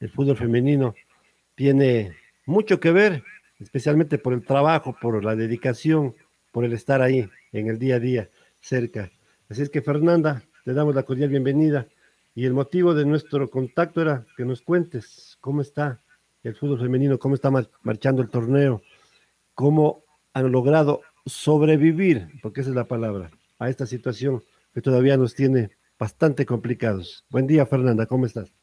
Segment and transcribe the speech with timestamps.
[0.00, 0.94] el fútbol femenino
[1.54, 3.22] tiene mucho que ver,
[3.60, 6.14] especialmente por el trabajo, por la dedicación,
[6.50, 8.30] por el estar ahí en el día a día,
[8.60, 9.10] cerca.
[9.48, 11.86] Así es que Fernanda, te damos la cordial bienvenida
[12.34, 16.00] y el motivo de nuestro contacto era que nos cuentes cómo está
[16.42, 17.50] el fútbol femenino, cómo está
[17.82, 18.82] marchando el torneo,
[19.54, 25.34] cómo han logrado sobrevivir, porque esa es la palabra, a esta situación que todavía nos
[25.34, 27.26] tiene bastante complicados.
[27.28, 28.59] Buen día, Fernanda, ¿cómo estás?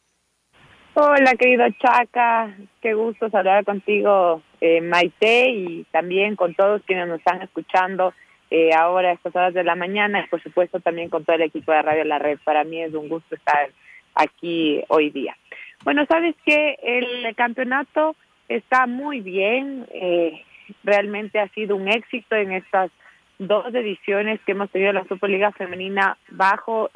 [0.99, 7.19] Hola, querido Chaca, qué gusto hablar contigo, eh, Maite, y también con todos quienes nos
[7.19, 8.15] están escuchando
[8.49, 11.43] eh, ahora a estas horas de la mañana, y por supuesto también con todo el
[11.43, 12.39] equipo de Radio La Red.
[12.43, 13.69] Para mí es un gusto estar
[14.15, 15.37] aquí hoy día.
[15.83, 18.15] Bueno, sabes que el campeonato
[18.49, 20.41] está muy bien, eh,
[20.83, 22.89] realmente ha sido un éxito en estas
[23.37, 26.89] dos ediciones que hemos tenido la Superliga Femenina bajo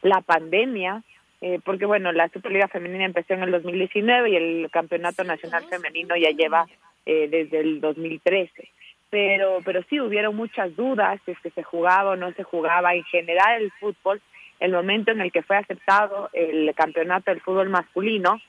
[0.00, 1.02] la pandemia.
[1.40, 6.16] Eh, porque bueno, la Superliga Femenina empezó en el 2019 y el Campeonato Nacional Femenino
[6.16, 6.66] ya lleva
[7.06, 8.68] eh, desde el 2013.
[9.10, 12.94] Pero, pero sí hubieron muchas dudas si es que se jugaba o no se jugaba.
[12.94, 14.20] En general el fútbol,
[14.60, 18.40] el momento en el que fue aceptado el campeonato del fútbol masculino,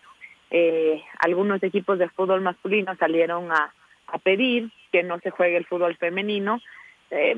[0.52, 3.72] eh, algunos equipos de fútbol masculino salieron a,
[4.08, 6.60] a pedir que no se juegue el fútbol femenino.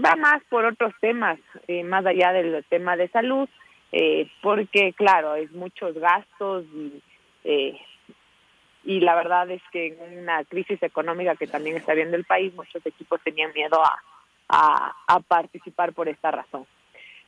[0.03, 1.38] va más por otros temas,
[1.86, 3.47] más allá del tema de salud
[3.91, 7.02] eh, porque claro, es muchos gastos y,
[7.44, 7.79] eh,
[8.84, 12.53] y la verdad es que en una crisis económica que también está viendo el país,
[12.53, 14.02] muchos equipos tenían miedo a,
[14.52, 16.66] a, participar por esta razón.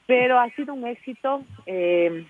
[0.05, 2.25] Pero ha sido un éxito, eh,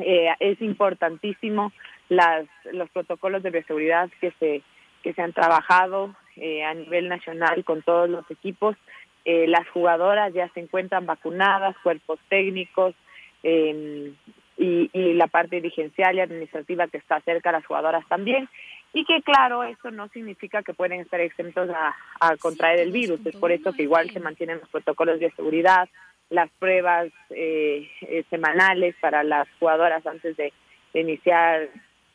[0.00, 1.72] eh, es importantísimo
[2.08, 4.62] las, los protocolos de bioseguridad que se,
[5.02, 8.76] que se han trabajado eh, a nivel nacional con todos los equipos.
[9.24, 12.94] Las jugadoras ya se encuentran vacunadas, cuerpos técnicos,
[13.42, 14.12] eh,
[14.56, 18.48] y, la parte dirigencial y administrativa que está cerca a las jugadoras también.
[18.92, 23.24] Y que claro, eso no significa que pueden estar exentos a, contraer el virus.
[23.26, 25.88] Es por eso que igual se mantienen los protocolos de seguridad,
[26.30, 30.52] las pruebas eh, eh, semanales para las jugadoras antes de,
[30.92, 31.68] de iniciar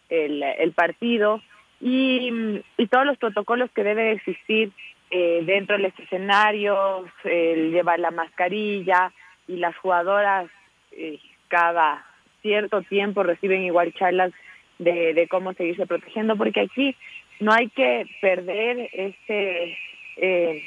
[0.09, 1.41] el, el partido
[1.83, 4.71] y, y, todos los protocolos que deben existir
[5.11, 9.11] eh, dentro de los escenarios, el llevar la mascarilla
[9.47, 10.49] y las jugadoras
[10.97, 12.05] eh, cada
[12.41, 14.31] cierto tiempo reciben igual charlas
[14.79, 16.95] de, de cómo seguirse protegiendo, porque aquí
[17.39, 19.77] no hay que perder ese
[20.17, 20.63] eh,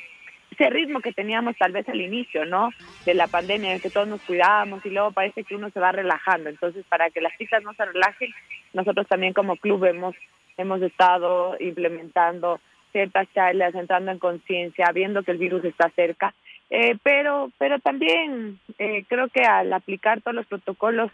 [0.51, 2.71] ese ritmo que teníamos tal vez al inicio, ¿no?
[3.05, 5.93] De la pandemia, en que todos nos cuidábamos y luego parece que uno se va
[5.93, 6.49] relajando.
[6.49, 8.31] Entonces, para que las chicas no se relajen,
[8.73, 10.15] nosotros también como club hemos,
[10.57, 12.61] hemos estado implementando
[12.93, 16.35] ciertas charlas, entrando en conciencia, viendo que el virus está cerca
[16.71, 21.11] eh, pero, pero también eh, creo que al aplicar todos los protocolos,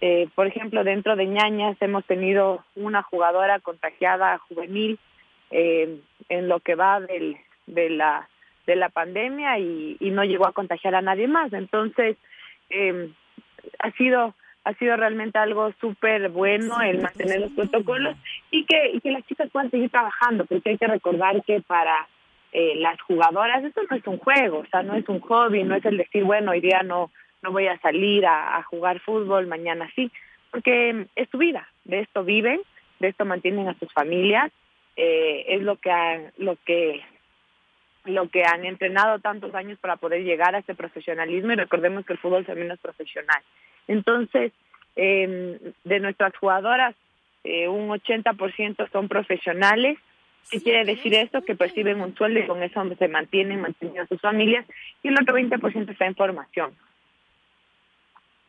[0.00, 4.98] eh, por ejemplo, dentro de ñañas hemos tenido una jugadora contagiada juvenil
[5.50, 8.28] eh, en lo que va del, de la
[8.66, 11.52] de la pandemia y, no llegó a contagiar a nadie más.
[11.52, 12.16] Entonces,
[12.70, 13.10] eh,
[13.78, 14.34] ha sido
[14.64, 18.16] ha sido realmente algo súper bueno el mantener los protocolos
[18.50, 22.08] y que, y que las chicas puedan seguir trabajando, porque hay que recordar que para
[22.52, 25.74] eh, las jugadoras, esto no es un juego, o sea, no es un hobby, no
[25.74, 27.10] es el decir, bueno, hoy día no,
[27.42, 30.10] no voy a salir a, jugar fútbol, mañana sí,
[30.50, 32.60] porque es su vida, de esto viven,
[32.98, 34.50] de esto mantienen a sus familias,
[34.96, 37.02] eh, es lo que han, lo que
[38.06, 42.12] lo que han entrenado tantos años para poder llegar a ese profesionalismo y recordemos que
[42.12, 43.42] el fútbol femenino es profesional.
[43.88, 44.52] Entonces,
[44.94, 46.94] eh, de nuestras jugadoras,
[47.44, 49.98] eh, un 80% son profesionales,
[50.50, 51.42] ¿Qué quiere decir esto?
[51.42, 54.64] Que perciben un sueldo y con eso se mantienen, mantienen a sus familias
[55.02, 56.72] y el otro 20% está en formación.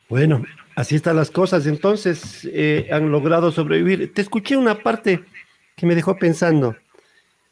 [0.09, 0.43] Bueno,
[0.75, 1.65] así están las cosas.
[1.67, 4.13] Entonces, eh, han logrado sobrevivir.
[4.13, 5.21] Te escuché una parte
[5.75, 6.75] que me dejó pensando.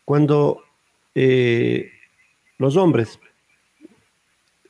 [0.05, 0.63] Cuando
[1.15, 1.91] eh,
[2.57, 3.19] los hombres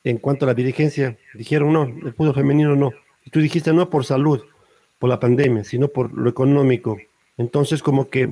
[0.05, 2.91] en cuanto a la dirigencia, dijeron no, el fútbol femenino no.
[3.25, 4.43] Y tú dijiste no por salud,
[4.99, 6.97] por la pandemia, sino por lo económico.
[7.37, 8.29] Entonces, como que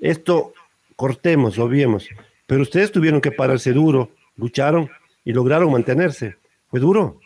[0.00, 0.54] esto
[1.00, 2.06] cortemos, obviemos.
[2.46, 4.90] Pero ustedes tuvieron que pararse duro, lucharon
[5.24, 6.36] y lograron mantenerse.
[6.68, 7.20] ¿Fue duro?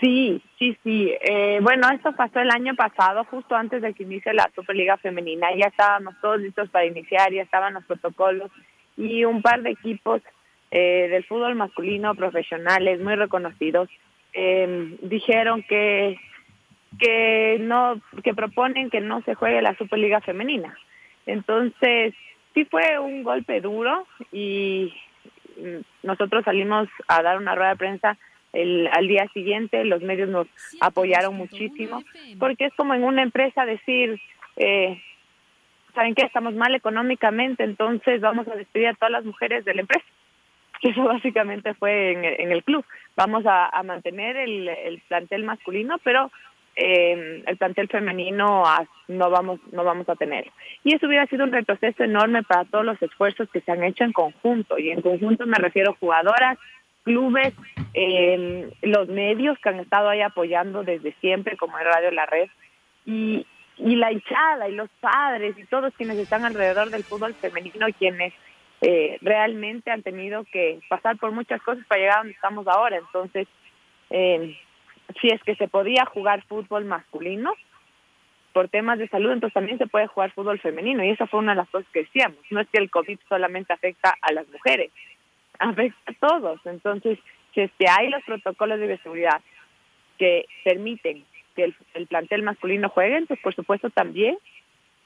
[0.00, 1.14] Sí, sí, sí.
[1.20, 5.46] Eh, bueno, esto pasó el año pasado, justo antes de que inicie la Superliga Femenina.
[5.56, 8.50] Ya estábamos todos listos para iniciar, ya estaban los protocolos
[8.96, 10.22] y un par de equipos
[10.72, 13.88] eh, del fútbol masculino profesionales muy reconocidos
[14.32, 16.18] eh, dijeron que
[16.98, 20.76] que no que proponen que no se juegue la Superliga femenina.
[21.32, 22.14] Entonces,
[22.54, 24.92] sí fue un golpe duro y
[26.02, 28.18] nosotros salimos a dar una rueda de prensa
[28.52, 30.48] el, al día siguiente, los medios nos
[30.80, 32.02] apoyaron muchísimo,
[32.38, 34.20] porque es como en una empresa decir,
[34.56, 35.00] eh,
[35.94, 36.26] ¿saben qué?
[36.26, 40.06] Estamos mal económicamente, entonces vamos a despedir a todas las mujeres de la empresa.
[40.82, 42.84] Eso básicamente fue en, el club.
[43.14, 46.32] Vamos a, mantener el, el, plantel masculino, pero
[46.82, 48.64] eh, el plantel femenino
[49.08, 50.50] no vamos no vamos a tener.
[50.82, 54.04] Y eso hubiera sido un retroceso enorme para todos los esfuerzos que se han hecho
[54.04, 54.78] en conjunto.
[54.78, 56.58] Y en conjunto me refiero a jugadoras,
[57.02, 57.52] clubes,
[57.92, 62.48] eh, los medios que han estado ahí apoyando desde siempre, como el Radio La Red.
[63.04, 67.88] Y, y la hinchada y los padres y todos quienes están alrededor del fútbol femenino,
[67.98, 68.32] quienes
[68.80, 72.96] eh, realmente han tenido que pasar por muchas cosas para llegar a donde estamos ahora.
[72.96, 73.46] Entonces,
[74.08, 74.56] eh,
[75.20, 77.54] si es que se podía jugar fútbol masculino
[78.52, 81.04] por temas de salud, entonces también se puede jugar fútbol femenino.
[81.04, 82.38] Y esa fue una de las cosas que decíamos.
[82.50, 84.90] No es que el COVID solamente afecta a las mujeres,
[85.58, 86.60] afecta a todos.
[86.64, 87.18] Entonces,
[87.54, 89.40] si es que hay los protocolos de seguridad
[90.18, 91.24] que permiten
[91.56, 94.36] que el, plantel masculino juegue, pues por supuesto también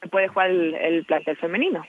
[0.00, 1.84] se puede jugar el, el plantel femenino.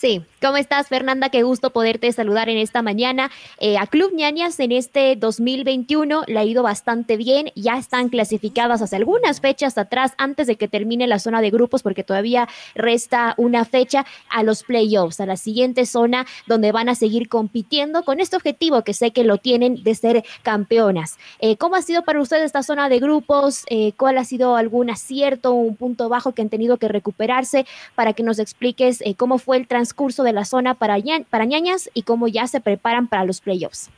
[0.00, 1.28] Sí, ¿cómo estás Fernanda?
[1.28, 3.30] Qué gusto poderte saludar en esta mañana.
[3.58, 8.80] Eh, a Club Ñañas en este 2021 le ha ido bastante bien, ya están clasificadas
[8.80, 13.34] hace algunas fechas atrás antes de que termine la zona de grupos porque todavía resta
[13.36, 18.20] una fecha a los playoffs, a la siguiente zona donde van a seguir compitiendo con
[18.20, 21.18] este objetivo que sé que lo tienen de ser campeonas.
[21.40, 23.64] Eh, ¿Cómo ha sido para ustedes esta zona de grupos?
[23.68, 28.14] Eh, ¿Cuál ha sido algún acierto, un punto bajo que han tenido que recuperarse para
[28.14, 30.96] que nos expliques cómo fue el transcurso curso de la zona para,
[31.28, 33.90] para ñañas y cómo ya se preparan para los playoffs.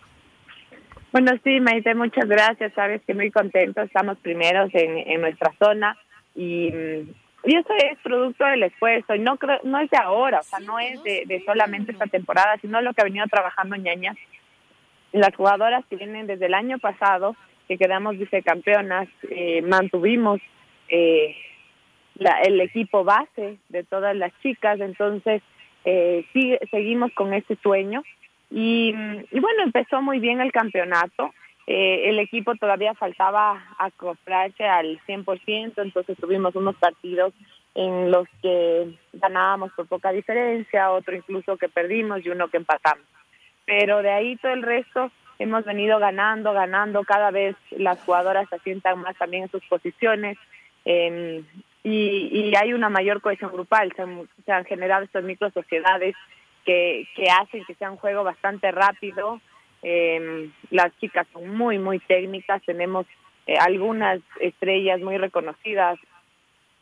[1.12, 2.72] Bueno, sí, Maite, muchas gracias.
[2.72, 5.96] Sabes que muy contentos, estamos primeros en, nuestra zona
[6.34, 6.68] y,
[7.44, 10.58] y, eso es producto del esfuerzo y no creo, no es de ahora, o sea,
[10.60, 14.16] no es de, de solamente esta temporada, sino lo que ha venido trabajando ñañas.
[15.12, 17.36] Las jugadoras que vienen desde el año pasado,
[17.68, 20.40] que quedamos vicecampeonas, eh, mantuvimos
[20.88, 21.36] eh,
[22.14, 25.42] la, el equipo base de todas las chicas, entonces
[25.84, 28.02] eh, sigue, seguimos con ese sueño.
[28.50, 31.32] Y, bueno, empezó muy bien el campeonato.
[31.66, 37.32] Eh, el equipo todavía faltaba acoplarse al 100%, entonces tuvimos unos partidos
[37.74, 43.06] en los que ganábamos por poca diferencia, otro incluso que perdimos y uno que empatamos.
[43.64, 48.56] Pero de ahí todo el resto hemos venido ganando, ganando, cada vez las jugadoras se
[48.56, 50.36] asientan más también en sus posiciones.
[51.84, 53.92] Y, y hay una mayor cohesión grupal.
[53.96, 56.14] Se han, se han generado estas micro sociedades
[56.64, 57.06] que,
[57.40, 59.40] hacen que sea un juego bastante rápido.
[59.82, 62.62] Eh, las chicas son muy, muy técnicas.
[62.64, 63.06] Tenemos
[63.46, 65.98] eh, algunas estrellas muy reconocidas.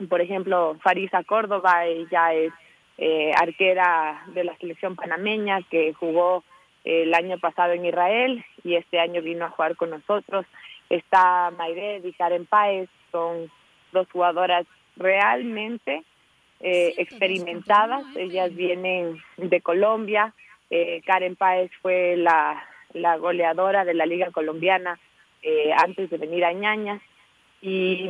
[0.08, 2.52] Por ejemplo, Farisa Córdoba, ella es
[2.98, 6.44] eh, arquera de la selección panameña que jugó
[6.84, 10.46] el año pasado en Israel y este año vino a jugar con nosotros.
[10.88, 13.50] Está Mayred y Karen Páez, son
[13.92, 14.66] dos jugadoras
[15.00, 16.04] realmente
[16.60, 18.04] eh, experimentadas.
[18.16, 20.34] Ellas vienen de Colombia.
[20.70, 25.00] Eh, Karen Páez fue la, la goleadora de la Liga Colombiana
[25.42, 27.02] eh, antes de venir a Ñañas.
[27.62, 28.08] Y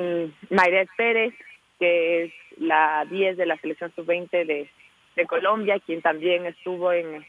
[0.51, 1.35] Mayret Pérez,
[1.79, 4.69] que es la 10 de la selección sub-20 de,
[5.17, 7.25] de Colombia, quien también estuvo en,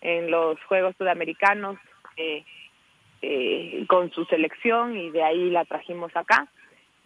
[0.00, 1.76] en los Juegos Sudamericanos
[2.16, 2.44] eh,
[3.22, 6.48] eh, con su selección y de ahí la trajimos acá.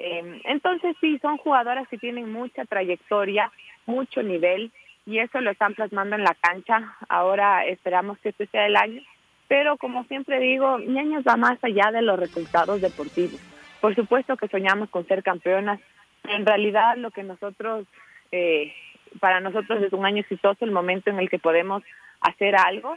[0.03, 3.53] Eh, entonces sí, son jugadoras que tienen mucha trayectoria,
[3.85, 4.73] mucho nivel
[5.05, 6.97] y eso lo están plasmando en la cancha.
[7.11, 9.03] Ahora esperamos que este sea el año,
[9.47, 13.39] pero como siempre digo, Ñaños va más allá de los resultados deportivos.
[13.83, 15.79] Por supuesto que soñamos con ser campeonas,
[16.25, 17.87] en realidad lo que nosotros,
[18.33, 18.73] eh,
[19.21, 21.83] para nosotros es un año exitoso, el momento en el que podemos
[22.23, 22.97] hacer algo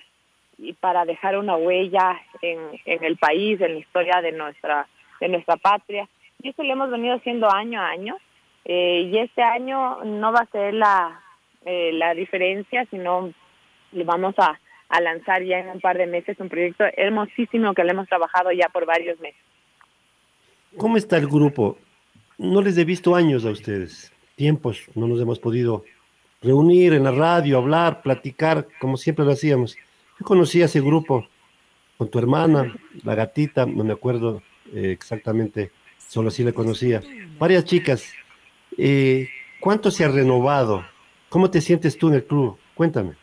[0.58, 4.88] y para dejar una huella en, en el país, en la historia de nuestra,
[5.20, 6.08] de nuestra patria
[6.44, 8.18] y eso lo hemos venido haciendo año a año.
[8.66, 11.22] Eh, y este año no va a ser la,
[11.66, 13.34] eh, la diferencia, sino
[13.92, 14.60] le vamos a,
[14.90, 18.52] a lanzar ya en un par de meses un proyecto hermosísimo que le hemos trabajado
[18.52, 19.42] ya por varios meses.
[20.78, 21.78] ¿Cómo está el grupo?
[22.38, 25.84] No les he visto años a ustedes, tiempos, no nos hemos podido
[26.42, 29.78] reunir en la radio, hablar, platicar, como siempre lo hacíamos.
[30.20, 31.28] Yo conocí a ese grupo
[31.98, 32.74] con tu hermana,
[33.04, 34.42] la gatita, no me acuerdo
[34.74, 35.72] eh, exactamente,
[36.14, 37.02] solo así la conocía.
[37.40, 38.14] Varias chicas.
[38.78, 39.28] Eh,
[39.60, 40.86] ¿Cuánto se ha renovado?
[41.30, 42.60] ¿Cómo te sientes tú en el club?
[42.76, 43.14] Cuéntame.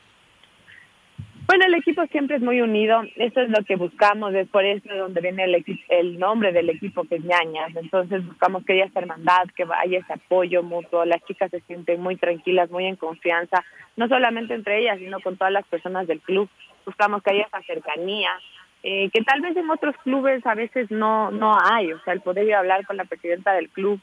[1.46, 4.88] Bueno, el equipo siempre es muy unido, eso es lo que buscamos, es por eso
[4.94, 9.00] donde viene el, el nombre del equipo que es ñañas, entonces buscamos que haya esa
[9.00, 13.64] hermandad, que haya ese apoyo mutuo, las chicas se sienten muy tranquilas, muy en confianza,
[13.96, 16.48] no solamente entre ellas, sino con todas las personas del club,
[16.86, 18.30] buscamos que haya esa cercanía,
[18.82, 22.20] eh, que tal vez en otros clubes a veces no, no hay, o sea, el
[22.20, 24.00] poder ir a hablar con la presidenta del club,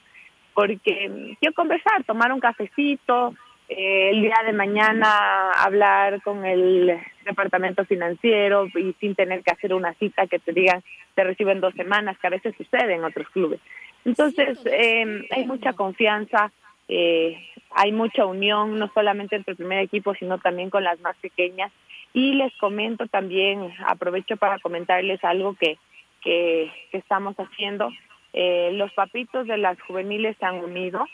[0.53, 3.33] porque quiero conversar, tomar un cafecito,
[3.69, 9.73] eh, el día de mañana hablar con el departamento financiero y sin tener que hacer
[9.73, 10.81] una cita que te digan
[11.15, 13.59] te reciben dos semanas, que a veces sucede en otros clubes.
[14.05, 16.51] Entonces, eh, hay mucha confianza,
[16.87, 17.37] eh,
[17.71, 21.71] hay mucha unión, no solamente entre el primer equipo, sino también con las más pequeñas.
[22.13, 25.77] Y les comento también, aprovecho para comentarles algo que,
[26.21, 27.89] que, estamos haciendo.
[28.33, 31.05] Eh, los papitos de las juveniles se han unido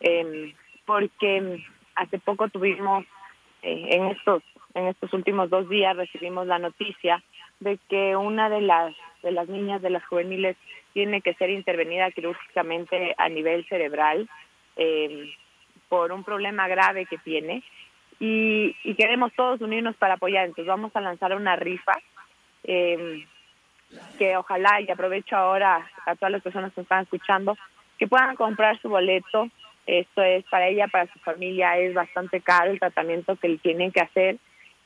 [0.00, 1.64] eh, porque
[1.94, 3.04] hace poco tuvimos,
[3.62, 4.42] eh, en estos
[4.74, 7.22] en estos últimos dos días recibimos la noticia
[7.60, 10.56] de que una de las de las niñas de las juveniles
[10.92, 14.28] tiene que ser intervenida quirúrgicamente a nivel cerebral
[14.76, 15.34] eh,
[15.88, 17.62] por un problema grave que tiene
[18.20, 20.46] y, y, queremos todos unirnos para apoyar.
[20.46, 21.92] Entonces vamos a lanzar una rifa
[22.64, 23.24] eh,
[24.18, 27.56] que ojalá y aprovecho ahora a todas las personas que están escuchando
[27.98, 29.48] que puedan comprar su boleto
[29.88, 33.90] esto es para ella, para su familia, es bastante caro el tratamiento que le tienen
[33.90, 34.36] que hacer.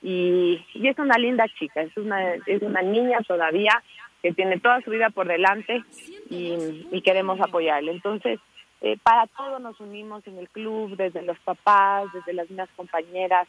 [0.00, 3.82] Y, y es una linda chica, es una, es una niña todavía
[4.22, 5.82] que tiene toda su vida por delante
[6.30, 7.90] y, queremos apoyarle.
[7.90, 8.38] Entonces,
[8.82, 13.46] eh, para todos nos unimos en el club, desde los papás, desde las mismas compañeras,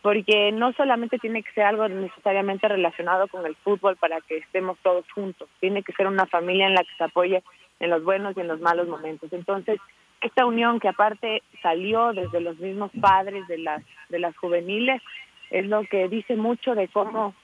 [0.00, 4.78] porque no solamente tiene que ser algo necesariamente relacionado con el fútbol para que estemos
[4.84, 7.42] todos juntos, tiene que ser una familia en la que se apoye
[7.80, 9.32] en los buenos y en los malos momentos.
[9.32, 9.80] Entonces,
[10.20, 15.02] esta unión que aparte salió desde los mismos padres de las de las juveniles
[15.50, 17.34] es lo que dice mucho de cómo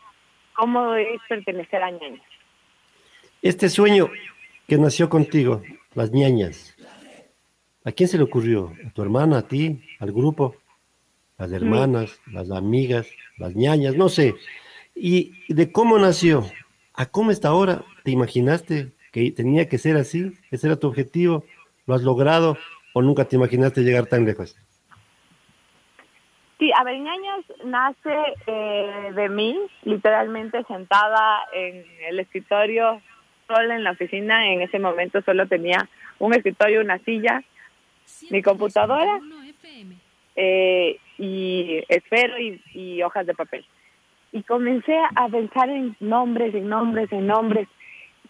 [0.54, 2.22] cómo es pertenecer a ñañas.
[3.42, 4.08] Este sueño
[4.68, 5.62] que nació contigo,
[5.94, 6.71] las ñañas,
[7.84, 8.72] ¿a quién se le ocurrió?
[8.86, 10.56] ¿A tu hermana, a ti, al grupo?
[11.38, 13.08] Las hermanas, las amigas,
[13.38, 14.34] las ñañas, no sé.
[14.94, 16.44] Y de cómo nació
[16.94, 20.32] a cómo está ahora, ¿te imaginaste que tenía que ser así?
[20.50, 21.44] ¿Ese era tu objetivo?
[21.86, 22.56] ¿Lo has logrado
[22.94, 24.56] o nunca te imaginaste llegar tan lejos?
[26.58, 28.14] Sí, Aveñañas nace
[28.46, 33.00] eh, de mí, literalmente sentada en el escritorio,
[33.48, 34.52] sola en la oficina.
[34.52, 35.88] En ese momento solo tenía
[36.20, 37.42] un escritorio, una silla,
[38.30, 39.20] mi computadora
[40.36, 43.64] eh, y esfero y, y hojas de papel.
[44.32, 47.68] Y comencé a pensar en nombres, en nombres, en nombres.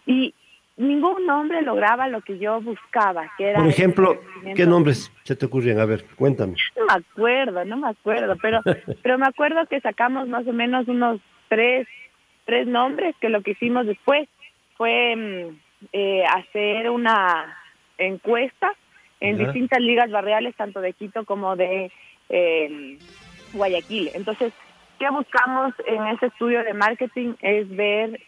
[0.05, 0.33] Y
[0.77, 3.59] ningún nombre lograba lo que yo buscaba, que era...
[3.59, 4.19] Por ejemplo,
[4.55, 5.79] ¿qué nombres se te ocurrían?
[5.79, 6.55] A ver, cuéntame.
[6.75, 8.61] No me acuerdo, no me acuerdo, pero,
[9.03, 11.87] pero me acuerdo que sacamos más o menos unos tres,
[12.45, 14.27] tres nombres, que lo que hicimos después
[14.75, 15.59] fue mm,
[15.93, 17.55] eh, hacer una
[17.97, 18.73] encuesta
[19.23, 21.91] en distintas ligas barriales, tanto de Quito como de
[22.27, 22.97] eh,
[23.53, 24.09] Guayaquil.
[24.13, 24.51] Entonces,
[24.99, 27.33] ¿qué buscamos en ese estudio de marketing?
[27.41, 28.19] Es ver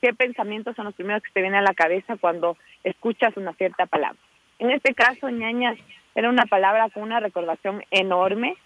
[0.00, 3.84] qué pensamientos son los primeros que te vienen a la cabeza cuando escuchas una cierta
[3.84, 4.18] palabra.
[4.58, 5.76] En este caso, ñañas
[6.14, 8.56] era una palabra con una recordación enorme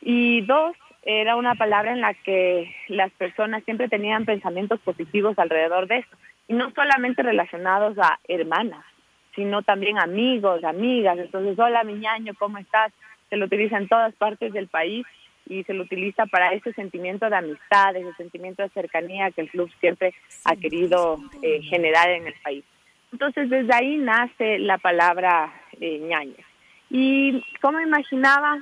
[0.00, 5.88] y dos, era una palabra en la que las personas siempre tenían pensamientos positivos alrededor
[5.88, 6.16] de eso.
[6.48, 8.84] Y no solamente relacionados a hermanas,
[9.34, 11.18] sino también amigos, amigas.
[11.18, 12.92] Entonces, hola mi ñaño, ¿cómo estás?
[13.30, 15.06] Se lo utiliza en todas partes del país
[15.48, 19.50] y se lo utiliza para ese sentimiento de amistad, ese sentimiento de cercanía que el
[19.50, 22.64] club siempre ha querido eh, generar en el país.
[23.12, 26.44] Entonces, desde ahí nace la palabra eh, ñaña.
[26.90, 28.58] Y como imaginaba,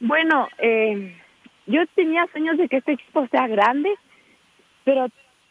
[0.00, 1.16] bueno, eh,
[1.66, 3.90] yo tenía sueños de que este equipo sea grande,
[4.84, 5.08] pero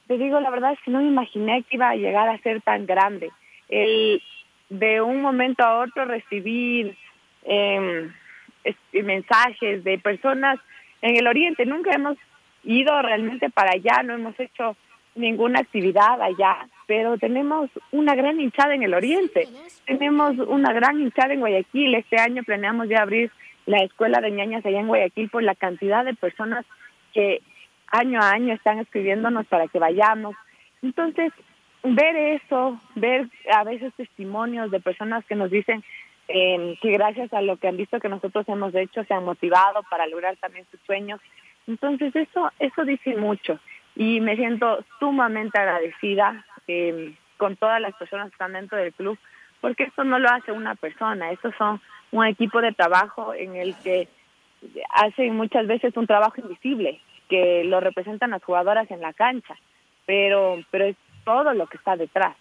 [0.08, 2.62] te digo la verdad es que no me imaginé que iba a llegar a ser
[2.62, 3.30] tan grande.
[3.70, 4.22] El
[4.70, 6.96] de un momento a otro recibir
[7.44, 8.10] eh,
[8.92, 10.60] mensajes de personas
[11.02, 11.66] en el oriente.
[11.66, 12.18] Nunca hemos
[12.64, 14.76] ido realmente para allá, no hemos hecho
[15.16, 19.48] ninguna actividad allá, pero tenemos una gran hinchada en el oriente,
[19.86, 21.96] tenemos una gran hinchada en Guayaquil.
[21.96, 23.32] Este año planeamos ya abrir
[23.66, 26.66] la escuela de ñañas allá en Guayaquil por la cantidad de personas
[27.14, 27.42] que
[27.88, 30.36] año a año están escribiéndonos para que vayamos.
[30.82, 31.34] Entonces,
[31.84, 35.84] ver eso, ver a veces testimonios de personas que nos dicen
[36.28, 39.82] eh, que gracias a lo que han visto que nosotros hemos hecho se han motivado
[39.90, 41.20] para lograr también sus sueños.
[41.68, 43.60] Entonces eso eso dice mucho
[43.96, 49.18] y me siento sumamente agradecida eh, con todas las personas que están dentro del club
[49.62, 51.82] porque esto no lo hace una persona, estos son
[52.12, 54.08] un equipo de trabajo en el que
[54.94, 59.56] hacen muchas veces un trabajo invisible que lo representan las jugadoras en la cancha,
[60.06, 62.36] pero pero es todo lo que está detrás.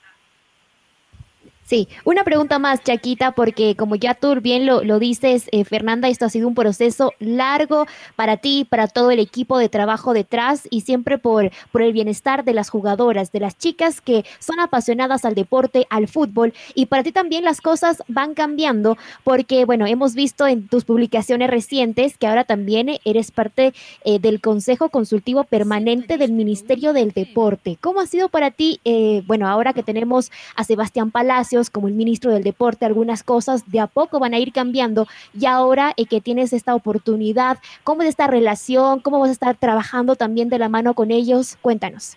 [1.69, 6.09] Sí, una pregunta más, Chaquita, porque como ya tú bien lo, lo dices, eh, Fernanda,
[6.09, 7.85] esto ha sido un proceso largo
[8.17, 12.43] para ti, para todo el equipo de trabajo detrás y siempre por, por el bienestar
[12.43, 16.55] de las jugadoras, de las chicas que son apasionadas al deporte, al fútbol.
[16.75, 21.51] Y para ti también las cosas van cambiando porque, bueno, hemos visto en tus publicaciones
[21.51, 27.77] recientes que ahora también eres parte eh, del Consejo Consultivo Permanente del Ministerio del Deporte.
[27.79, 31.58] ¿Cómo ha sido para ti, eh, bueno, ahora que tenemos a Sebastián Palacio?
[31.71, 35.07] Como el ministro del Deporte, algunas cosas de a poco van a ir cambiando
[35.39, 39.01] y ahora eh, que tienes esta oportunidad, ¿cómo es esta relación?
[39.01, 41.57] ¿Cómo vas a estar trabajando también de la mano con ellos?
[41.61, 42.17] Cuéntanos.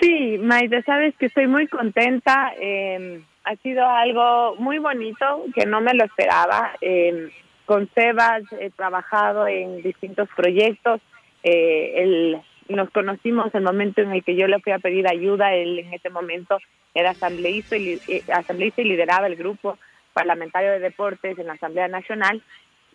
[0.00, 2.54] Sí, Maite, sabes que estoy muy contenta.
[2.58, 6.72] Eh, ha sido algo muy bonito que no me lo esperaba.
[6.80, 7.30] Eh,
[7.66, 11.00] con Sebas he trabajado en distintos proyectos.
[11.42, 15.78] Eh, nos conocimos el momento en el que yo le fui a pedir ayuda, él
[15.80, 16.58] en ese momento
[16.94, 19.78] era asambleísta y, eh, asambleísta y lideraba el grupo
[20.12, 22.42] parlamentario de deportes en la Asamblea Nacional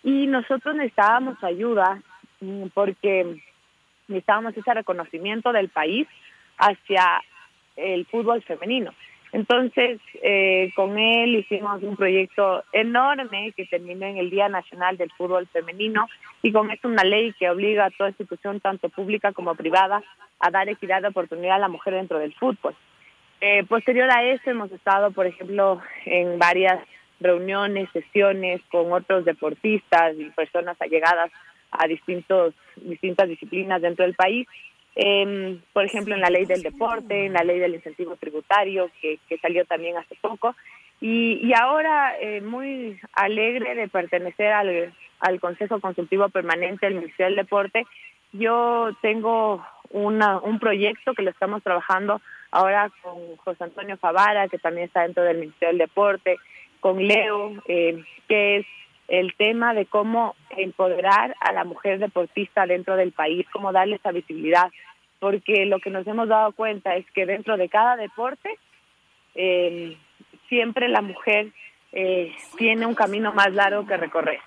[0.04, 2.02] y nosotros necesitábamos ayuda
[2.42, 3.42] mm, porque
[4.08, 6.08] necesitábamos ese reconocimiento del país
[6.58, 7.22] hacia
[7.76, 8.94] el fútbol femenino.
[9.32, 15.12] Entonces, eh, con él hicimos un proyecto enorme que terminó en el Día Nacional del
[15.12, 16.08] Fútbol Femenino
[16.42, 20.02] y con esto una ley que obliga a toda institución, tanto pública como privada,
[20.40, 22.76] a dar equidad de oportunidad a la mujer dentro del fútbol.
[23.48, 26.80] Eh, posterior a eso hemos estado, por ejemplo, en varias
[27.20, 31.32] reuniones, sesiones con otros deportistas y personas allegadas
[31.70, 34.48] a distintos, distintas disciplinas dentro del país
[34.96, 39.20] eh, por ejemplo, en la ley del deporte, en la ley del incentivo tributario, que,
[39.42, 40.56] salió también hace poco.
[41.00, 47.28] Y, y ahora eh, muy alegre de pertenecer al, al Consejo Consultivo Permanente del Ministerio
[47.28, 47.86] del Deporte.
[48.32, 52.22] Yo tengo una, un proyecto que lo estamos trabajando
[52.56, 56.38] ahora con José Antonio Favara, que también está dentro del Ministerio del Deporte,
[56.80, 58.66] con Leo, eh, que es
[59.08, 64.12] el tema de cómo empoderar a la mujer deportista dentro del país, cómo darle esa
[64.12, 64.72] visibilidad,
[65.20, 68.58] porque lo que nos hemos dado cuenta es que dentro de cada deporte
[69.36, 69.98] eh,
[70.48, 71.52] siempre la mujer
[71.92, 74.40] eh, tiene un camino más largo que recorrer.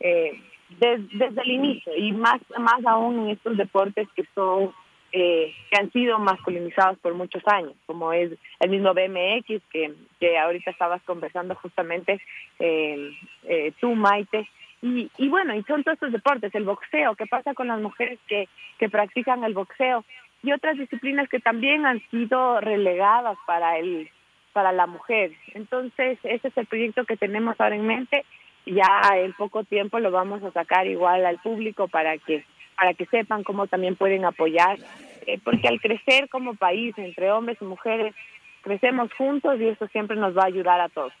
[0.00, 4.72] Eh, desde el inicio y más más aún en estos deportes que son
[5.18, 10.36] eh, que han sido masculinizados por muchos años, como es el mismo BMX que, que
[10.36, 12.20] ahorita estabas conversando justamente
[12.58, 13.12] eh,
[13.44, 14.46] eh, tú, Maite.
[14.82, 18.18] Y, y bueno, y son todos estos deportes, el boxeo, ¿qué pasa con las mujeres
[18.28, 18.46] que,
[18.78, 20.04] que practican el boxeo?
[20.42, 24.10] Y otras disciplinas que también han sido relegadas para el
[24.52, 25.32] para la mujer.
[25.54, 28.26] Entonces, ese es el proyecto que tenemos ahora en mente.
[28.66, 32.44] Ya en poco tiempo lo vamos a sacar igual al público para que
[32.76, 34.78] para que sepan cómo también pueden apoyar,
[35.26, 38.14] eh, porque al crecer como país entre hombres y mujeres,
[38.62, 41.12] crecemos juntos y eso siempre nos va a ayudar a todos.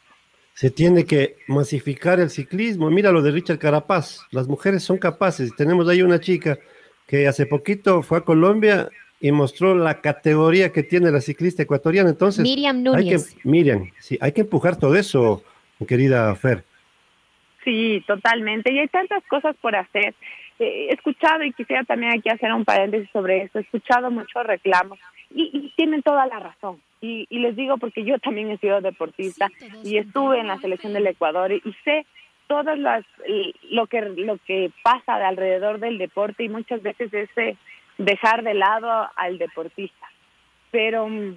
[0.52, 2.90] Se tiene que masificar el ciclismo.
[2.90, 4.26] Mira lo de Richard Carapaz.
[4.30, 5.54] Las mujeres son capaces.
[5.54, 6.58] Tenemos ahí una chica
[7.06, 8.88] que hace poquito fue a Colombia
[9.20, 12.10] y mostró la categoría que tiene la ciclista ecuatoriana.
[12.10, 13.28] Entonces, Miriam Núñez.
[13.28, 15.42] Hay que, Miriam, sí, hay que empujar todo eso,
[15.86, 16.64] querida Fer.
[17.64, 18.72] Sí, totalmente.
[18.72, 20.14] Y hay tantas cosas por hacer.
[20.58, 23.58] Eh, he escuchado y quisiera también aquí hacer un paréntesis sobre esto.
[23.58, 24.98] He escuchado muchos reclamos
[25.30, 26.80] y, y tienen toda la razón.
[27.00, 29.50] Y, y, les digo porque yo también he sido deportista
[29.84, 32.06] y estuve en la selección del Ecuador y, y sé
[32.46, 33.04] todas las
[33.70, 37.56] lo que lo que pasa de alrededor del deporte y muchas veces ese
[37.98, 40.06] dejar de lado al deportista.
[40.70, 41.36] Pero um,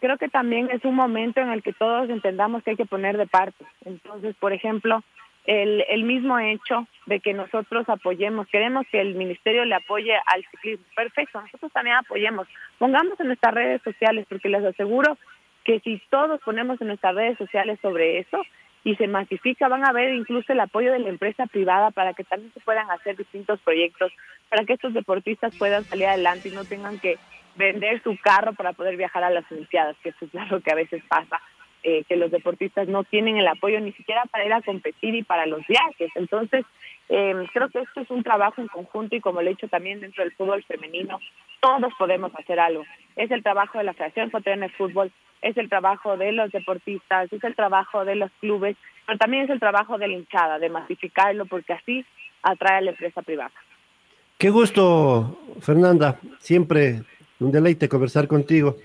[0.00, 3.16] creo que también es un momento en el que todos entendamos que hay que poner
[3.16, 3.64] de parte.
[3.84, 5.02] Entonces, por ejemplo,
[5.44, 10.44] el, el mismo hecho de que nosotros apoyemos, queremos que el ministerio le apoye al
[10.50, 15.18] ciclismo, perfecto, nosotros también apoyemos, pongamos en nuestras redes sociales, porque les aseguro
[15.64, 18.42] que si todos ponemos en nuestras redes sociales sobre eso
[18.84, 22.24] y se masifica, van a ver incluso el apoyo de la empresa privada para que
[22.24, 24.12] también se puedan hacer distintos proyectos,
[24.50, 27.18] para que estos deportistas puedan salir adelante y no tengan que
[27.56, 30.74] vender su carro para poder viajar a las Olimpiadas, que eso es lo que a
[30.74, 31.40] veces pasa.
[31.86, 35.22] Eh, que los deportistas no tienen el apoyo ni siquiera para ir a competir y
[35.22, 36.10] para los viajes.
[36.14, 36.64] Entonces,
[37.10, 40.00] eh, creo que esto es un trabajo en conjunto y como lo he dicho también
[40.00, 41.20] dentro del fútbol femenino,
[41.60, 42.84] todos podemos hacer algo.
[43.16, 47.30] Es el trabajo de la Federación Ecuatoriana de Fútbol, es el trabajo de los deportistas,
[47.30, 50.70] es el trabajo de los clubes, pero también es el trabajo de la hinchada, de
[50.70, 52.04] masificarlo, porque así
[52.42, 53.52] atrae a la empresa privada.
[54.38, 56.18] Qué gusto, Fernanda.
[56.38, 57.02] Siempre
[57.40, 58.76] un deleite conversar contigo.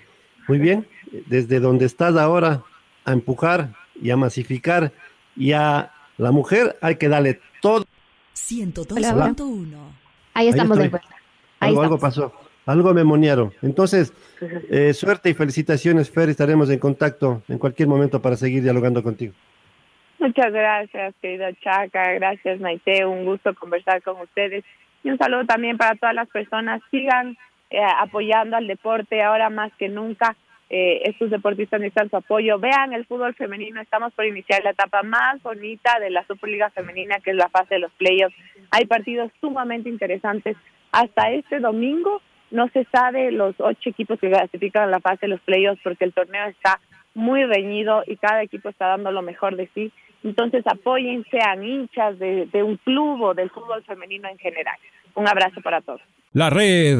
[0.49, 0.85] Muy bien,
[1.27, 2.63] desde donde estás ahora,
[3.09, 3.69] a empujar
[4.01, 4.91] y a masificar
[5.35, 7.85] y a la mujer hay que darle todo.
[8.35, 9.75] 102.1.
[10.33, 11.07] Ahí estamos de vuelta.
[11.59, 12.33] algo, algo pasó,
[12.65, 13.51] algo me moniaron.
[13.61, 14.13] Entonces,
[14.69, 16.29] eh, suerte y felicitaciones, Fer.
[16.29, 19.33] Estaremos en contacto en cualquier momento para seguir dialogando contigo.
[20.19, 22.13] Muchas gracias, querido Chaca.
[22.13, 23.05] Gracias, Maite.
[23.05, 24.63] Un gusto conversar con ustedes.
[25.03, 26.81] Y un saludo también para todas las personas.
[26.91, 27.37] Sigan
[27.69, 30.35] eh, apoyando al deporte ahora más que nunca.
[30.69, 32.59] Eh, estos deportistas necesitan su apoyo.
[32.59, 33.81] Vean el fútbol femenino.
[33.81, 37.75] Estamos por iniciar la etapa más bonita de la Superliga Femenina, que es la fase
[37.75, 38.35] de los playoffs.
[38.71, 40.55] Hay partidos sumamente interesantes.
[40.91, 45.29] Hasta este domingo no se sabe los ocho equipos que clasifican en la fase de
[45.29, 46.79] los playoffs porque el torneo está
[47.15, 49.91] muy reñido y cada equipo está dando lo mejor de sí.
[50.23, 54.77] Entonces apoyen, sean hinchas de, de un club o del fútbol femenino en general.
[55.15, 56.01] Un abrazo para todos.
[56.33, 56.99] La red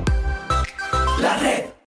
[1.21, 1.71] La red.